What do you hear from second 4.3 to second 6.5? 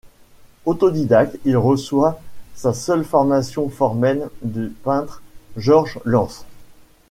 du peintre George Lance.